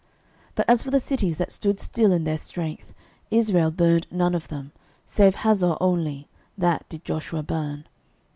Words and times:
06:011:013 0.01 0.09
But 0.55 0.69
as 0.71 0.81
for 0.81 0.89
the 0.89 0.99
cities 0.99 1.37
that 1.37 1.51
stood 1.51 1.79
still 1.79 2.11
in 2.11 2.23
their 2.23 2.39
strength, 2.39 2.91
Israel 3.29 3.69
burned 3.69 4.07
none 4.09 4.33
of 4.33 4.47
them, 4.47 4.71
save 5.05 5.35
Hazor 5.35 5.77
only; 5.79 6.27
that 6.57 6.89
did 6.89 7.05
Joshua 7.05 7.43
burn. 7.43 7.85